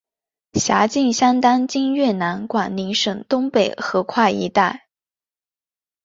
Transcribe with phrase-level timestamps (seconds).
[0.55, 4.87] 辖境相当今越南广宁省东北河桧一带。